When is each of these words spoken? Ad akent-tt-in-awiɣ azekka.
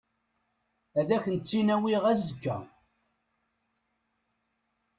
Ad 0.99 1.09
akent-tt-in-awiɣ 1.15 2.03
azekka. 2.11 2.57